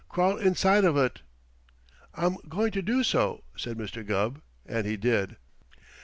[0.09, 1.19] Crawl inside of ut!"
[2.15, 4.03] "I'm going to do so," said Mr.
[4.03, 5.35] Gubb, and he did.